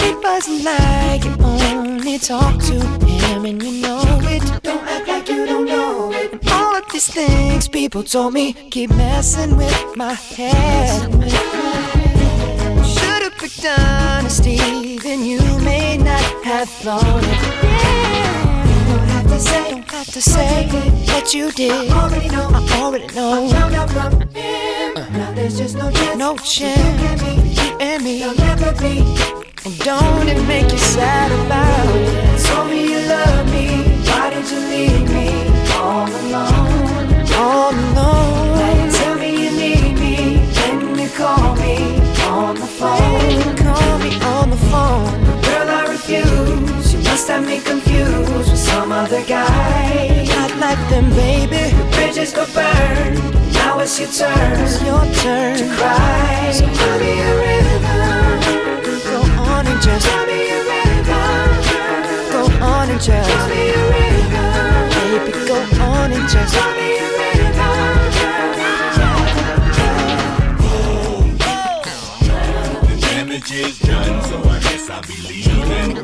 It 0.07 0.17
wasn't 0.23 0.63
like 0.63 1.23
you 1.23 1.35
only 1.39 2.17
talk 2.17 2.59
to 2.63 2.79
him, 3.05 3.45
and 3.45 3.61
you 3.61 3.81
know 3.83 4.01
it. 4.23 4.63
Don't 4.63 4.83
act 4.87 5.07
like 5.07 5.30
these 6.91 7.07
things 7.07 7.67
people 7.67 8.03
told 8.03 8.33
me 8.33 8.53
keep 8.69 8.89
messing 8.91 9.55
with 9.57 9.95
my 9.95 10.13
head. 10.13 11.01
Should've 12.85 13.37
picked 13.37 13.65
honesty, 13.65 14.97
then 14.99 15.23
you 15.23 15.39
may 15.59 15.97
not 15.97 16.21
have 16.43 16.69
thought 16.69 17.03
it. 17.03 17.41
Don't 18.87 19.07
have 19.09 19.27
to 19.27 19.39
say. 19.39 19.71
Don't 19.71 19.89
have 19.91 20.07
to 20.07 20.21
say 20.21 20.67
what 21.13 21.33
you 21.33 21.51
did. 21.51 21.89
I 21.91 22.03
Already 22.03 22.29
know. 22.29 22.49
I 22.53 22.81
already 22.81 23.07
know. 23.15 23.49
Found 23.49 23.75
out 23.75 23.89
from 23.89 24.21
him. 24.31 24.97
Uh-huh. 24.97 25.17
Now 25.17 25.31
there's 25.33 25.57
just 25.57 25.75
no 25.77 25.91
chance. 25.91 26.17
No 26.17 26.33
You 26.33 26.39
chance. 26.39 27.01
and 27.01 27.21
me. 27.21 27.53
You 27.53 27.77
and 27.79 28.03
me. 28.03 28.19
There'll 28.19 28.35
never 28.35 28.71
be. 28.81 28.99
And 29.63 29.77
don't 29.79 30.27
it 30.27 30.41
make 30.47 30.71
you 30.71 30.77
sad 30.77 31.31
about 31.45 31.95
it? 31.95 32.45
Told 32.45 32.69
me 32.69 32.91
you 32.91 32.99
love 33.07 33.45
me. 33.51 33.83
Why 34.07 34.29
did 34.31 34.49
you 34.51 34.59
leave 34.59 35.09
me 35.09 35.60
all 35.81 36.07
alone? 36.07 36.85
You 38.85 38.91
tell 38.91 39.15
me 39.17 39.29
you 39.43 39.51
need 39.51 39.93
me 39.99 40.15
when 40.57 40.99
you 40.99 41.09
call 41.09 41.55
me 41.55 41.75
on 42.27 42.55
the 42.55 42.67
phone. 42.79 43.55
Call 43.57 43.97
me 43.99 44.11
on 44.35 44.49
the 44.49 44.57
phone. 44.71 45.11
Girl, 45.47 45.69
I 45.69 45.85
refuse. 45.89 46.93
You 46.93 46.99
must 47.09 47.27
have 47.29 47.45
me 47.45 47.59
confused 47.61 48.31
with 48.49 48.57
some 48.57 48.91
other 48.91 49.23
guy. 49.25 50.25
Not 50.27 50.51
like 50.57 50.81
them, 50.89 51.09
baby. 51.11 51.63
Bridges 51.95 52.33
go 52.33 52.45
burn. 52.53 53.15
Now 53.53 53.79
it's 53.79 53.99
your 53.99 54.09
turn 54.09 54.59
It's 54.61 54.81
your 54.83 55.03
turn. 55.21 55.57
to 55.57 55.65
cry. 55.77 56.51
So 56.53 56.65
tell 56.65 56.99
me 56.99 57.11
a 57.29 57.31
river. 57.45 58.01
Go 59.11 59.19
on 59.51 59.67
and 59.67 59.81
just, 59.81 60.05
Tell 60.07 60.25
me 60.25 60.39
a 60.49 60.59
river. 60.71 61.11
go 62.35 62.43
on 62.65 62.89
and 62.89 63.01
Tell 63.01 63.23
just, 63.23 63.49
me 63.49 63.69
a 63.69 63.89
river. 63.91 64.10
The 66.31 66.37
damage 73.01 73.51
is 73.51 73.79
done, 73.79 74.21
so 74.23 74.37
I 74.39 74.59
guess 74.61 74.89
I'll 74.89 75.01
be 75.01 75.15
leaving. 75.27 75.95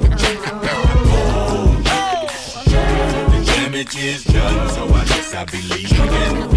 The 3.31 3.41
damage 3.45 3.95
is 3.95 4.23
done, 4.25 4.69
so 4.69 4.83
I 4.93 5.05
guess 5.05 5.33
I'll 5.33 5.45
be 5.45 5.61
leaving. 5.61 6.49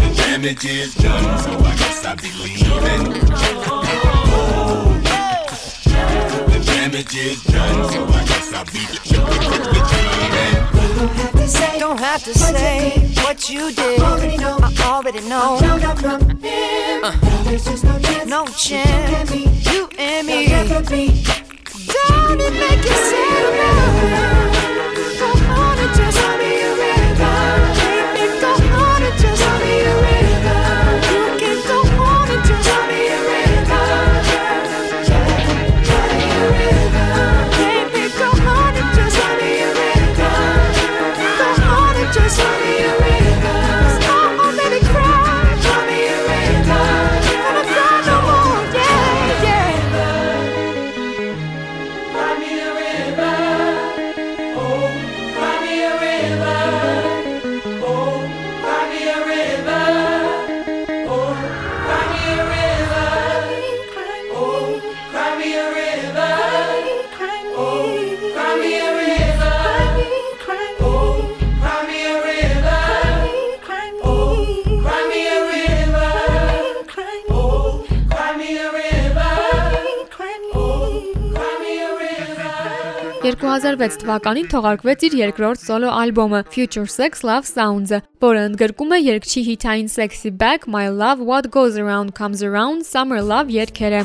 The 0.00 0.10
damage 0.16 0.64
is 0.64 0.94
done, 0.94 1.38
so 1.40 1.58
I 1.58 1.76
guess 1.76 2.04
I'll 2.06 2.16
be 2.16 2.32
leaving. 2.42 3.87
Damage 6.98 7.16
is 7.16 7.42
done, 7.44 7.90
so 7.90 8.04
I 8.06 8.24
guess 8.24 8.52
I'll 8.52 8.64
be 8.64 8.78
have 11.08 11.32
to 11.32 11.48
say. 11.48 11.78
Don't 11.78 12.00
have 12.00 12.24
to 12.24 12.34
say 12.34 12.98
what 13.22 13.48
you 13.48 13.72
did. 13.72 14.00
I 14.00 14.10
Already 14.10 14.36
know. 14.36 14.58
I 14.60 14.72
already 14.84 15.20
know. 15.28 15.58
Found 15.60 15.82
out 15.84 15.98
from 15.98 16.28
him. 16.40 17.02
Now 17.02 17.42
there's 17.44 17.64
just 17.64 17.84
no 17.84 17.98
chance. 18.00 18.28
No 18.28 18.46
chance. 18.46 19.30
You 19.72 19.88
and 19.98 20.26
me. 20.26 20.48
There'll 20.48 20.68
never 20.68 20.90
be. 20.90 21.22
Don't 21.86 22.40
it 22.40 22.52
make 22.52 22.84
you 22.84 22.96
sad? 23.08 23.52
Go 25.18 25.26
on 25.26 25.78
and 25.78 25.94
just, 25.96 26.18
Tell 26.18 26.67
2006 83.78 84.00
թվականին 84.02 84.48
թողարկվեց 84.50 85.02
իր 85.06 85.14
երկրորդ 85.18 85.60
սոլո 85.62 85.90
ալբոմը 85.94 86.38
Future 86.50 86.88
Sex 86.90 87.20
Love 87.22 87.46
Sounds-ը, 87.46 88.00
որը 88.24 88.40
ընդգրկում 88.48 88.94
է 88.96 88.98
երգչի 88.98 89.42
հիթային 89.48 89.90
Sexy 89.92 90.32
Back, 90.34 90.66
My 90.66 90.88
Love, 90.90 91.22
What 91.22 91.46
Goes 91.54 91.78
Around 91.78 92.16
Comes 92.18 92.42
Around, 92.42 92.82
Summer 92.88 93.20
Love 93.22 93.54
երգերը։ 93.54 94.00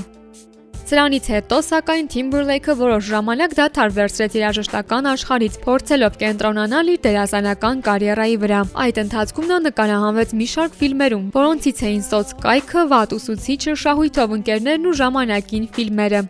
Սրանից 0.83 1.29
հետո, 1.33 1.57
սակայն 1.65 2.09
Timberlake-ը 2.13 2.75
որոշ 2.77 3.07
ժամանակ 3.07 3.55
դադար 3.57 3.93
վերցրեց 3.97 4.37
իր 4.37 4.43
երաժշտական 4.43 5.09
աշխարհից, 5.13 5.57
փորձելով 5.63 6.17
կենտրոնանալ 6.21 6.93
իր 6.93 7.01
դերասանական 7.07 7.83
կարիերայի 7.87 8.37
վրա։ 8.43 8.61
Այդ 8.83 9.01
ընթացքում 9.07 9.49
նա 9.53 9.59
նկարահանվեց 9.71 10.35
մի 10.43 10.47
շարք 10.53 10.77
ֆիլմերում, 10.83 11.25
որոնցից 11.39 11.83
էին 11.87 12.05
Սոց 12.11 12.37
կայքը, 12.45 12.85
Վատ 12.93 13.17
ուսուցիչը, 13.17 13.77
Շահույթով 13.87 14.37
ընկերներն 14.37 14.89
ու 14.91 14.97
ժամանակին 15.01 15.69
ֆիլմերը։ 15.73 16.23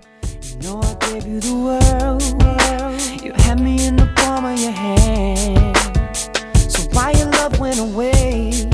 know 0.62 0.80
I 0.80 0.94
gave 1.00 1.28
you 1.28 1.40
the 1.40 1.56
world. 1.56 2.93
You 3.24 3.32
had 3.32 3.62
me 3.62 3.88
in 3.88 3.96
the 3.96 4.06
palm 4.18 4.44
of 4.44 4.60
your 4.60 4.74
hand. 4.74 5.78
So 6.70 6.82
why 6.92 7.12
your 7.12 7.30
love 7.30 7.58
went 7.58 7.80
away? 7.80 8.68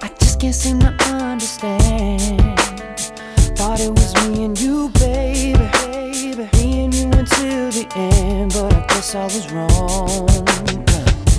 I 0.00 0.08
just 0.20 0.38
can't 0.38 0.54
seem 0.54 0.78
to 0.78 0.94
understand. 1.10 2.60
Thought 3.58 3.80
it 3.80 3.90
was 3.90 4.14
me 4.28 4.44
and 4.44 4.60
you, 4.60 4.90
baby. 4.90 5.58
Me 6.52 6.84
and 6.84 6.94
you 6.94 7.06
until 7.18 7.72
the 7.72 7.88
end, 7.96 8.52
but 8.52 8.72
I 8.72 8.86
guess 8.86 9.16
I 9.16 9.24
was 9.24 9.50
wrong. 9.50 10.26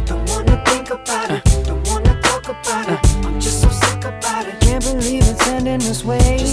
Don't 0.06 0.30
wanna 0.30 0.62
think 0.66 0.90
about 0.90 1.32
it. 1.32 1.42
Don't 1.64 1.88
wanna 1.88 2.20
talk 2.22 2.50
about 2.50 2.90
it. 2.90 3.00
I'm 3.26 3.40
just 3.40 3.62
so 3.62 3.70
sick 3.70 4.04
about 4.04 4.46
it. 4.46 4.60
Can't 4.60 4.84
believe 4.84 5.24
it's 5.26 5.48
ending 5.48 5.80
this 5.80 6.04
way. 6.04 6.45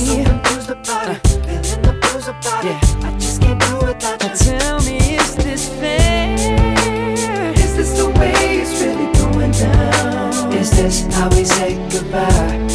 is 11.00 11.14
how 11.14 11.28
we 11.30 11.44
say 11.44 11.74
goodbye. 11.90 12.68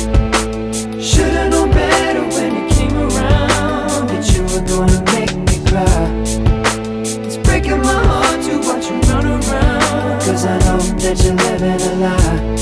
Should've 0.99 1.51
known 1.51 1.69
better 1.71 2.23
when 2.35 2.51
you 2.55 2.69
came 2.75 2.97
around 2.97 4.07
that 4.09 4.25
you 4.33 4.41
were 4.51 4.65
gonna 4.65 5.01
make 5.13 5.35
me 5.47 5.57
cry. 5.69 6.07
It's 7.25 7.37
breaking 7.37 7.81
my 7.81 8.03
heart 8.11 8.41
to 8.45 8.57
watch 8.67 8.89
you 8.89 8.99
run 9.11 9.25
around, 9.25 10.21
cause 10.21 10.45
I 10.45 10.57
know 10.65 10.79
that 11.01 11.23
you're 11.23 11.35
living 11.35 11.81
a 11.81 11.95
lie. 12.01 12.56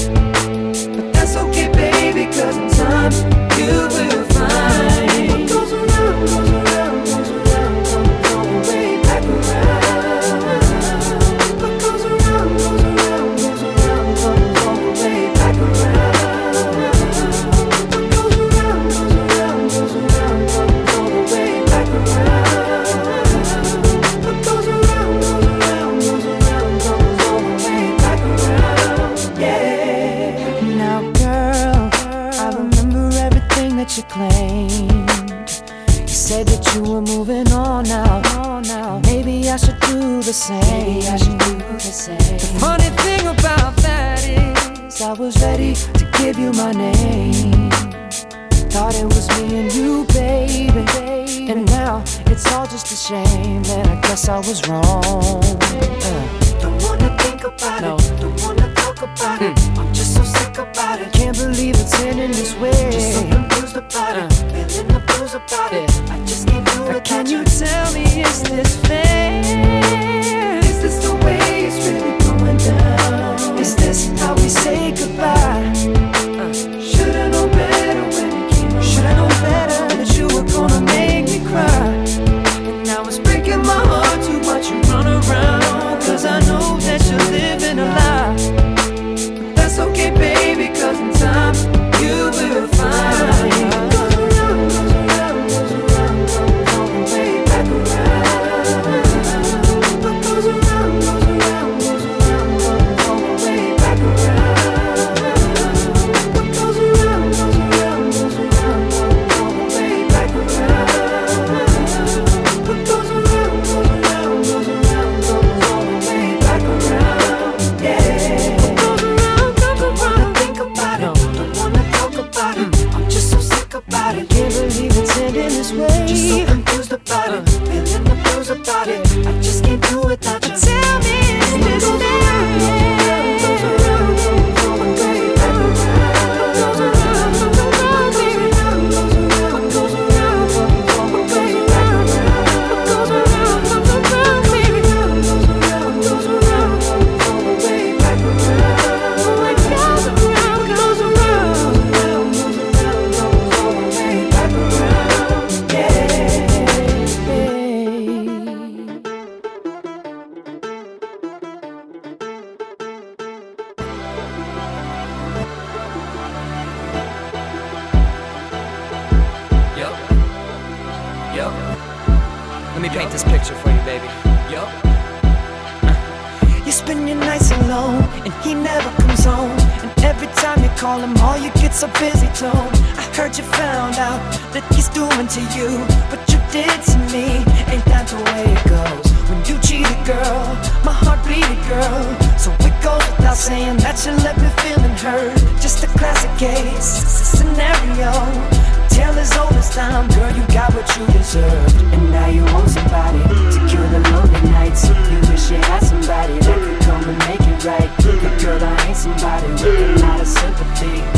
Not 209.56 210.20
a 210.20 210.26
sympathy. 210.26 211.15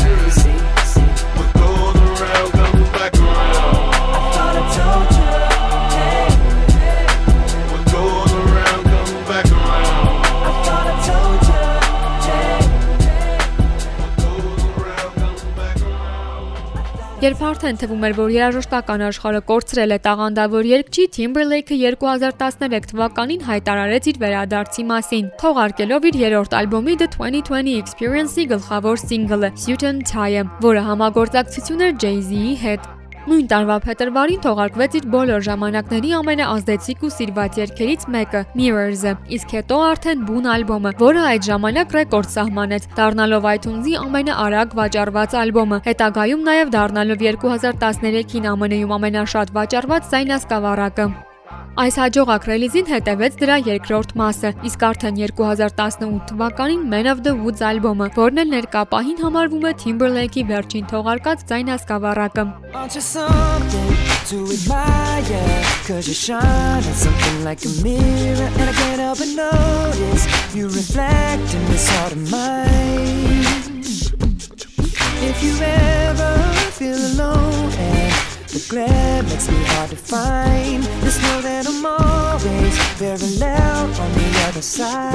Երբ 17.28 17.40
արդեն 17.44 17.78
թվում 17.80 18.04
էր, 18.06 18.12
որ 18.16 18.30
երաժշտական 18.32 19.02
աշխարհը 19.04 19.40
կորցրել 19.50 19.92
է 19.92 19.98
տաղանդավոր 20.06 20.68
երգչի 20.70 21.04
Timberlake-ը 21.16 21.76
2013 21.82 22.88
թվականին 22.94 23.44
հայտարարեց 23.50 24.10
իր 24.14 24.20
վերադարձի 24.24 24.88
մասին, 24.94 25.30
թողարկելով 25.44 26.08
իր 26.08 26.20
երրորդ 26.24 26.60
ալբոմի 26.64 26.98
The 27.04 27.12
2020 27.20 27.80
Experience-ի 27.84 28.50
գլխավոր 28.54 29.02
single-ը 29.04 29.56
Suit 29.60 29.84
and 29.90 30.08
Tie, 30.08 30.46
որը 30.64 30.86
համագործակցություն 30.88 31.90
էր 31.90 31.98
Jay-Z-ի 32.06 32.54
հետ։ 32.64 32.94
Նույն 33.28 33.46
տարվա 33.50 33.76
փետրվարին 33.84 34.42
թողարկվեց 34.44 34.96
իր 34.98 35.06
բոլոր 35.12 35.42
ժամանակների 35.48 36.12
ամենաազդեցիկ 36.18 37.04
ու 37.04 37.12
սիրված 37.16 37.58
երգերից 37.60 38.06
մեկը՝ 38.14 38.42
Mirrors-ը, 38.60 39.14
իսկ 39.36 39.54
հետո 39.58 39.80
արդեն 39.88 40.24
Boon 40.28 40.48
ալբոմը, 40.54 40.94
որը 41.02 41.24
այդ 41.34 41.48
ժամանակ 41.50 41.94
ռեկորդ 41.98 42.34
սահմանեց, 42.38 42.90
դառնալով 42.98 43.48
iTunes-ի 43.54 43.94
ամենաարագ 44.06 44.76
վաճառված 44.80 45.38
ալբոմը, 45.44 45.80
հետագայում 45.88 46.44
նաև 46.50 46.76
դառնալով 46.78 47.24
2013-ին 47.28 48.52
ԱՄՆ-ում 48.52 48.94
ամենաշատ 48.98 49.56
վաճառված 49.60 50.12
զայնասկավառակը 50.14 51.10
mirror 67.84 68.50
And 68.58 68.70
I 68.70 68.72
can't 68.72 69.00
help 69.00 69.18
but 69.18 69.28
notice 69.28 70.26
You 70.56 70.66
reflect 70.66 71.54
in 71.54 71.64
this 71.66 71.88
heart 71.90 72.12
of 72.12 72.28
mine. 72.28 73.44
If 75.30 75.42
you 75.44 75.54
ever 75.62 76.32
feel 76.72 76.98
alone 76.98 77.70
And 77.72 78.07
the 78.58 78.70
glare 78.70 79.22
makes 79.24 79.48
me 79.48 79.62
hard 79.72 79.90
to 79.90 79.96
find. 79.96 80.82
Just 81.02 81.22
know 81.22 81.40
that 81.42 81.66
I'm 81.66 81.84
always 81.86 82.76
very 82.98 83.30
loud 83.38 83.90
on 84.00 84.12
the 84.18 84.28
other 84.48 84.62
side. 84.62 85.14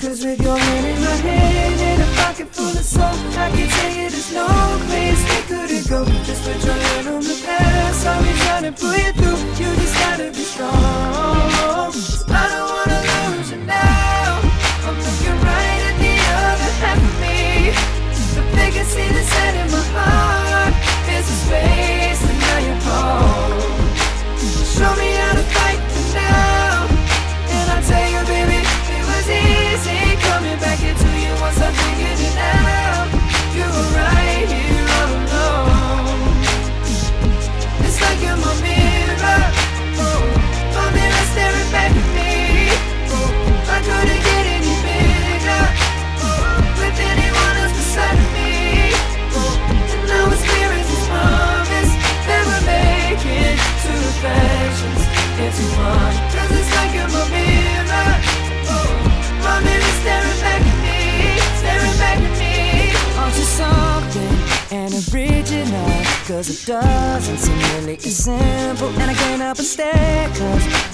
Cause 0.00 0.24
with 0.24 0.42
your 0.42 0.58
hand 0.58 0.86
in 0.86 1.00
my 1.00 1.16
hand 1.28 1.80
and 1.80 2.02
a 2.02 2.06
pocket 2.20 2.48
full 2.54 2.66
of 2.66 2.84
soap 2.84 3.14
I 3.38 3.50
can 3.54 3.68
tell 3.68 3.92
you 3.92 4.10
there's 4.10 4.32
no 4.34 4.46
place 4.88 5.22
we 5.30 5.38
couldn't 5.50 5.88
go. 5.88 6.04
Just 6.24 6.42
put 6.44 6.64
your 6.64 6.74
hand 6.74 7.08
on 7.08 7.22
the 7.22 7.42
past 7.46 8.06
I'll 8.06 8.22
be 8.22 8.32
trying 8.44 8.64
to 8.64 8.72
pull 8.72 8.96
you 8.96 9.12
through. 9.12 9.40
You 9.60 9.68
just 9.76 9.94
gotta 10.00 10.30
be 10.30 10.44
strong 10.52 11.11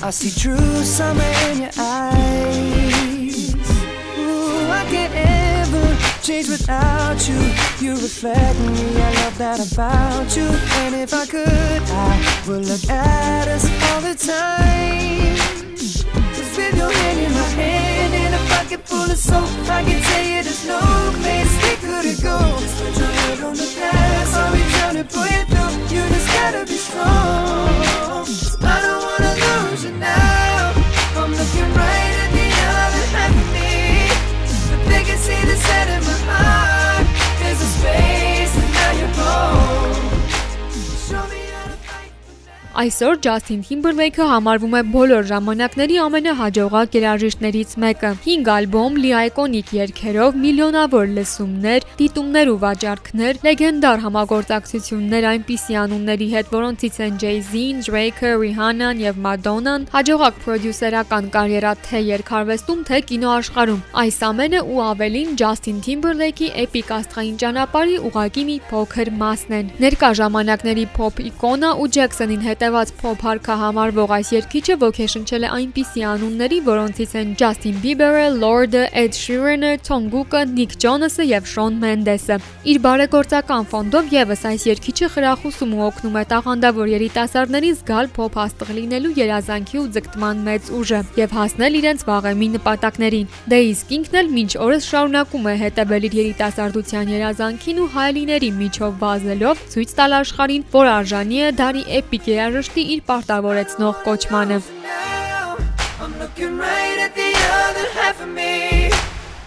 I 0.09 0.11
see 0.11 0.31
true 0.31 0.57
summer 0.85 1.23
in 1.51 1.61
your 1.61 1.71
eyes. 1.77 3.55
Ooh, 4.17 4.71
I 4.71 4.83
can't 4.89 5.13
ever 5.15 6.23
change 6.23 6.49
without 6.49 7.29
you. 7.29 7.37
You 7.79 7.93
reflect 7.93 8.59
me, 8.59 9.03
I 9.03 9.13
love 9.21 9.37
that 9.37 9.61
about 9.71 10.35
you. 10.35 10.49
And 10.81 10.95
if 10.95 11.13
I 11.13 11.27
could, 11.27 11.83
I 11.93 12.43
would 12.49 12.65
look 12.65 12.89
at 12.89 13.49
us 13.49 13.69
all 13.93 14.01
the 14.01 14.15
time. 14.15 15.37
Cause 15.77 16.57
with 16.57 16.75
your 16.75 16.91
hand 16.91 17.19
in 17.21 17.33
my 17.35 17.49
hand 17.61 18.15
and 18.15 18.35
a 18.35 18.39
pocket 18.49 18.89
full 18.89 19.11
of 19.11 19.19
soap 19.19 19.45
I 19.69 19.85
can 19.85 20.01
tell 20.01 20.25
you 20.25 20.43
there's 20.43 20.67
no 20.67 20.81
place 21.21 21.53
we 21.63 21.77
couldn't 21.85 22.23
go 22.23 22.39
Just 22.61 22.83
put 22.83 22.97
your 22.97 23.09
head 23.09 23.41
on 23.45 23.53
the 23.53 23.77
past, 23.79 24.35
I'll 24.35 24.53
be 24.55 24.63
trying 24.73 24.97
to 24.97 25.05
pull 25.05 25.27
you 25.27 25.45
through? 25.53 25.95
You 25.95 26.09
just 26.09 26.29
gotta 26.33 26.65
be 26.65 26.79
strong 26.79 28.48
Այսօր 42.79 43.17
Ջասթին 43.25 43.63
Թիմբերլեյքը 43.67 44.27
համարվում 44.31 44.75
է 44.79 44.81
բոլոր 44.93 45.25
ժամանակների 45.27 45.97
ամենահաջողակ 45.99 46.93
երաժիշտներից 46.95 47.71
մեկը։ 47.83 48.11
5 48.27 48.51
ալբոմ, 48.55 48.99
լի 49.03 49.11
այկոնիկ 49.19 49.73
երգերով, 49.75 50.37
միլիոնավոր 50.45 51.11
լսումներ, 51.17 51.87
դիտումներ 51.99 52.51
ու 52.53 52.61
վաճառքներ, 52.63 53.41
լեգենդար 53.49 54.03
համագործակցություններ 54.05 55.27
այնպիսի 55.33 55.79
անունների 55.83 56.29
հետ, 56.37 56.53
որոնցից 56.55 57.01
են 57.09 57.19
Jay-Z-ին, 57.19 57.83
Drake-ը, 57.89 58.31
Rihanna-ն 58.45 59.03
եւ 59.03 59.19
Madonna-ն, 59.27 59.89
հաջողակ 59.99 60.39
պրոդյուսերական 60.47 61.33
կարիերա 61.35 61.75
թե 61.83 62.05
երգարվեստում, 62.15 62.87
թե 62.87 63.03
կինոաշխարհում։ 63.11 63.83
Այս 64.07 64.21
ամենը 64.31 64.63
ու 64.71 64.81
ավելին 64.87 65.35
Ջասթին 65.43 65.83
Թիմբերլեյքի 65.89 66.53
էպիկ 66.63 66.95
աստղային 67.01 67.43
ճանապարհի 67.43 67.99
ուղակի 68.07 68.47
մի 68.53 68.57
փոքր 68.71 69.13
մասն 69.19 69.59
են։ 69.59 69.75
Ներկա 69.83 70.15
ժամանակների 70.23 70.89
փոփ 70.95 71.23
իկոնա 71.27 71.75
ու 71.83 71.91
Ջեքսոնին 71.99 72.49
հետևած 72.69 72.91
փոփ 73.01 73.23
հարքա 73.25 73.55
համարվող 73.63 74.11
այս 74.13 74.31
երգիչը 74.35 74.75
ոգեշնչել 74.83 75.45
է 75.47 75.51
այնպիսի 75.57 76.03
անունների, 76.05 76.57
որոնցից 76.67 77.13
են 77.17 77.31
Ջասթին 77.41 77.77
Բիբերը, 77.85 78.25
Lorde, 78.43 78.83
Ed 78.93 79.17
Sheeran-ը, 79.17 79.71
Թոնգուկը, 79.89 80.43
Նիկ 80.53 80.75
Ջոնասը 80.85 81.25
եւ 81.29 81.49
Շոն 81.49 81.79
Մենդեսը։ 81.81 82.37
Իր 82.69 82.81
բարեգործական 82.85 83.69
ֆոնդով 83.73 84.13
եւս 84.13 84.43
այս 84.53 84.67
երգիչը 84.69 85.09
խրախուսում 85.17 85.73
ու 85.79 85.83
օգնում 85.89 86.19
է 86.19 86.25
տաղանդավոր 86.29 86.93
երիտասարդներին 86.93 87.79
զգալ 87.79 88.11
փոփ 88.19 88.37
աստղ 88.45 88.73
լինելու 88.77 89.15
երազանքի 89.17 89.81
ու 89.81 89.89
ձգտման 89.97 90.45
մեծ 90.49 90.71
ուժը 90.77 91.01
եւ 91.23 91.37
հասնել 91.39 91.81
իրենց 91.81 92.05
վաղեմի 92.09 92.49
նպատակներին։ 92.59 93.33
Դե 93.49 93.59
իսկ 93.73 93.97
ինքն 93.97 94.21
էլ 94.21 94.31
մինչ 94.37 94.53
օրս 94.69 94.91
շարունակում 94.93 95.49
է 95.49 95.55
հետևել 95.65 96.09
իր 96.09 96.19
երիտասարդության 96.19 97.13
երազանքին 97.17 97.79
ու 97.79 97.91
հայելիների 97.97 98.51
միջով 98.59 98.93
վազելով 98.99 99.65
ցույց 99.73 99.97
տալ 99.99 100.19
աշխարհին, 100.19 100.67
որ 100.75 100.93
արժանի 100.99 101.39
է 101.39 101.51
դարի 101.63 101.83
էպիկ 101.99 102.29
երաժշտի 102.59 102.83
իր 102.93 103.01
պարտավորեցնող 103.07 103.99
կոչմանը։ 104.03 104.57
now. 104.83 105.57
I'm 106.03 106.15
looking 106.19 106.59
right 106.59 106.99
at 106.99 107.15
the 107.15 107.31
other 107.67 107.87
half 107.95 108.21
of 108.21 108.29
me. 108.29 108.91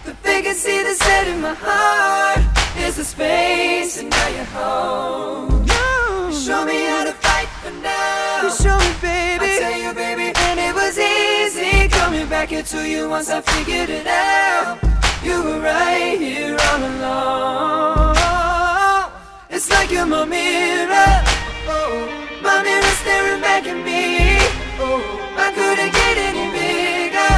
The 0.06 0.14
vacancy 0.24 0.82
that's 0.82 0.98
set 0.98 1.26
in 1.28 1.42
my 1.42 1.52
heart 1.52 2.40
is 2.78 2.96
the 2.96 3.04
space, 3.04 3.98
and 4.00 4.08
now 4.08 4.28
you're 4.36 4.50
home. 4.56 5.66
You 5.68 6.32
show 6.32 6.64
me 6.64 6.78
how 6.86 7.04
to 7.04 7.12
fight 7.12 7.50
for 7.60 7.74
now. 7.82 8.44
You 8.44 8.50
show 8.64 8.76
me, 8.80 8.92
baby. 9.02 9.44
I 9.44 9.58
tell 9.60 9.78
you, 9.84 9.92
baby, 9.92 10.32
and 10.46 10.56
it 10.68 10.74
was 10.74 10.96
easy 10.96 11.88
coming 11.88 12.26
back 12.28 12.50
into 12.52 12.88
you 12.88 13.10
once 13.10 13.28
I 13.28 13.42
figured 13.42 13.90
it 13.90 14.06
out. 14.06 14.78
You 15.22 15.36
were 15.44 15.60
right 15.60 16.16
here 16.18 16.56
all 16.68 16.82
along. 16.92 18.16
It's 19.50 19.68
like 19.70 19.90
you're 19.90 20.06
my 20.06 20.24
mirror. 20.24 21.12
Oh, 21.68 22.21
My 22.42 22.62
mirror 22.62 22.94
staring 23.02 23.40
back 23.40 23.64
at 23.66 23.78
me. 23.84 24.36
I 25.44 25.48
couldn't 25.54 25.92
get 26.00 26.16
any 26.28 26.46
bigger 26.50 27.34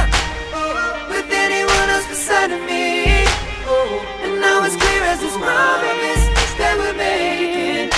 with 1.11 1.29
anyone 1.31 1.87
else 1.93 2.07
beside 2.07 2.51
of 2.51 2.61
me. 2.65 3.23
And 4.25 4.41
now 4.41 4.65
it's 4.65 4.75
clear 4.75 5.03
as 5.13 5.19
this 5.21 5.37
promise 5.37 6.23
that 6.57 6.75
we're 6.79 6.97
making 6.97 7.89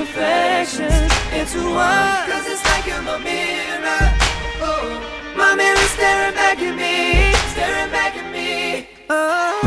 reflections. 0.00 1.12
Cause 2.26 2.46
it's 2.52 2.64
like 2.70 2.86
you're 2.86 3.02
my 3.02 3.18
mirror. 3.18 4.04
My 5.36 5.54
mirror's 5.54 5.90
staring 5.90 6.34
back 6.34 6.58
at 6.58 6.74
me, 6.74 7.32
staring 7.52 7.90
back 7.92 8.16
at 8.16 8.32
me. 8.32 8.88
Oh. 9.08 9.65